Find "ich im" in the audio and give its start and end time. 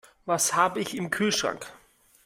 0.79-1.11